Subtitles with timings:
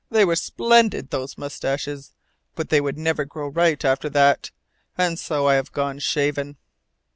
[0.09, 2.15] They were splendid, those moustaches,
[2.55, 4.49] but they would never grow right after that,
[4.97, 6.57] and so I have gone shaven."